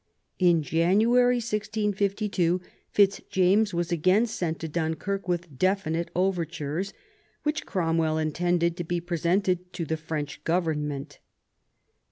[0.39, 2.59] In January 1652
[2.89, 6.91] Fitzjames was again sent to Dunkirk with definite overtures,
[7.43, 11.19] which Cromwell in tended to be presented to the French government.